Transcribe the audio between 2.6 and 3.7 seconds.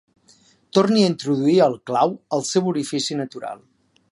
orifici natural.